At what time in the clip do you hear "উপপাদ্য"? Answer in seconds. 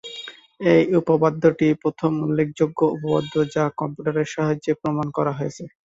2.95-3.33